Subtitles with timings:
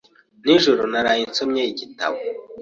[0.45, 2.17] Nijoro naraye nsomye igitabo.